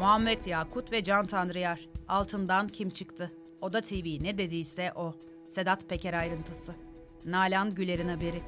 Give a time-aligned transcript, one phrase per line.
[0.00, 1.80] Muhammed Yakut ve Can Tanrıyar.
[2.08, 3.32] Altından kim çıktı?
[3.60, 5.14] Oda TV ne dediyse o.
[5.50, 6.74] Sedat Peker ayrıntısı.
[7.24, 8.42] Nalan Güler'in haberi.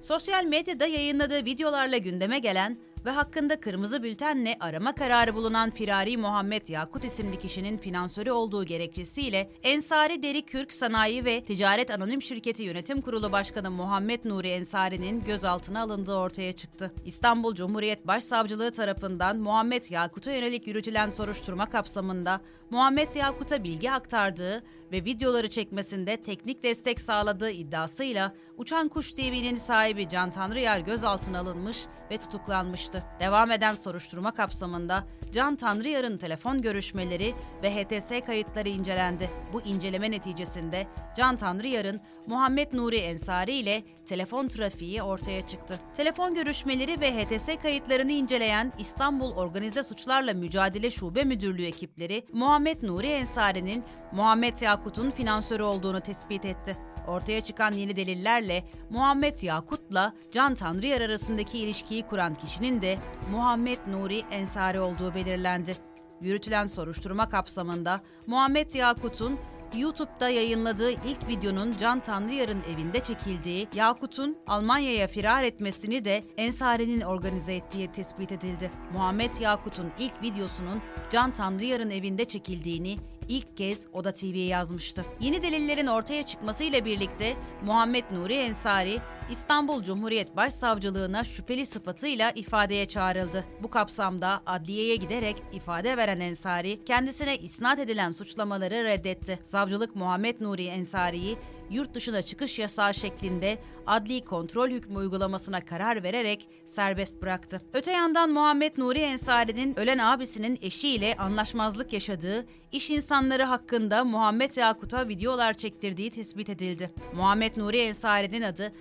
[0.00, 6.68] Sosyal medyada yayınladığı videolarla gündeme gelen ve hakkında kırmızı bültenle arama kararı bulunan Firari Muhammed
[6.68, 13.00] Yakut isimli kişinin finansörü olduğu gerekçesiyle Ensari Deri Kürk Sanayi ve Ticaret Anonim Şirketi Yönetim
[13.00, 16.92] Kurulu Başkanı Muhammed Nuri Ensari'nin gözaltına alındığı ortaya çıktı.
[17.04, 22.40] İstanbul Cumhuriyet Başsavcılığı tarafından Muhammed Yakut'a yönelik yürütülen soruşturma kapsamında
[22.70, 24.62] Muhammed Yakut'a bilgi aktardığı
[24.92, 31.78] ve videoları çekmesinde teknik destek sağladığı iddiasıyla Uçan Kuş TV'nin sahibi Can Tanrıyar gözaltına alınmış
[32.10, 32.91] ve tutuklanmıştı.
[33.20, 39.30] Devam eden soruşturma kapsamında Can Tanrıyar'ın telefon görüşmeleri ve HTS kayıtları incelendi.
[39.52, 45.78] Bu inceleme neticesinde Can Tanrıyar'ın Muhammed Nuri Ensari ile telefon trafiği ortaya çıktı.
[45.96, 53.06] Telefon görüşmeleri ve HTS kayıtlarını inceleyen İstanbul Organize Suçlarla Mücadele Şube Müdürlüğü ekipleri Muhammed Nuri
[53.06, 56.76] Ensari'nin Muhammed Yakut'un finansörü olduğunu tespit etti.
[57.08, 62.98] Ortaya çıkan yeni delillerle Muhammed Yakut'la Can Tanrıyar arasındaki ilişkiyi kuran kişinin de
[63.30, 65.76] Muhammed Nuri Ensari olduğu belirlendi.
[66.20, 69.38] Yürütülen soruşturma kapsamında Muhammed Yakut'un
[69.76, 77.54] YouTube'da yayınladığı ilk videonun Can Tanrıyar'ın evinde çekildiği, Yakut'un Almanya'ya firar etmesini de Ensari'nin organize
[77.54, 78.70] ettiği tespit edildi.
[78.92, 82.96] Muhammed Yakut'un ilk videosunun Can Tanrıyar'ın evinde çekildiğini
[83.28, 85.04] ilk kez Oda TV'ye yazmıştı.
[85.20, 88.98] Yeni delillerin ortaya çıkmasıyla birlikte Muhammed Nuri Ensari
[89.32, 93.44] İstanbul Cumhuriyet Başsavcılığına şüpheli sıfatıyla ifadeye çağrıldı.
[93.62, 99.38] Bu kapsamda adliyeye giderek ifade veren Ensari kendisine isnat edilen suçlamaları reddetti.
[99.42, 101.38] Savcılık Muhammed Nuri Ensari'yi
[101.70, 107.60] yurt dışına çıkış yasağı şeklinde adli kontrol hükmü uygulamasına karar vererek serbest bıraktı.
[107.72, 115.08] Öte yandan Muhammed Nuri Ensari'nin ölen abisinin eşiyle anlaşmazlık yaşadığı, iş insanları hakkında Muhammed Yakut'a
[115.08, 116.90] videolar çektirdiği tespit edildi.
[117.14, 118.72] Muhammed Nuri Ensari'nin adı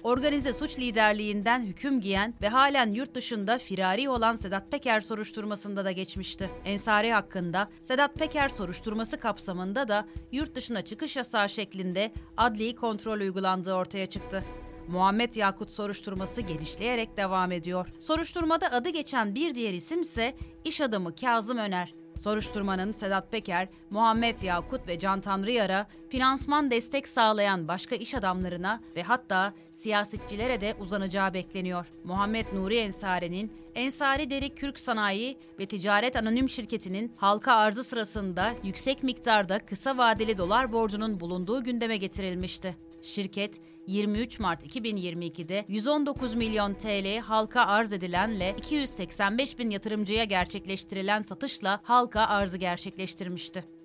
[0.42, 5.92] organize suç liderliğinden hüküm giyen ve halen yurt dışında firari olan Sedat Peker soruşturmasında da
[5.92, 6.50] geçmişti.
[6.66, 13.74] Ensari hakkında Sedat Peker soruşturması kapsamında da yurt dışına çıkış yasağı şeklinde adli kontrol uygulandığı
[13.74, 14.44] ortaya çıktı.
[14.88, 17.88] Muhammed Yakut soruşturması genişleyerek devam ediyor.
[18.00, 20.34] Soruşturmada adı geçen bir diğer isim ise
[20.66, 22.01] iş adamı Kazım Öner.
[22.20, 29.04] Soruşturmanın Sedat Peker, Muhammed Yakut ve Can Tanrıyar'a finansman destek sağlayan başka iş adamlarına ve
[29.04, 31.86] hatta siyasetçilere de uzanacağı bekleniyor.
[32.04, 39.04] Muhammed Nuri Ensari'nin Ensari Deri Kürk Sanayi ve Ticaret Anonim Şirketi'nin halka arzı sırasında yüksek
[39.04, 42.76] miktarda kısa vadeli dolar borcunun bulunduğu gündeme getirilmişti.
[43.02, 51.80] Şirket 23 Mart 2022'de 119 milyon TL halka arz edilenle 285 bin yatırımcıya gerçekleştirilen satışla
[51.84, 53.81] halka arzı gerçekleştirmişti.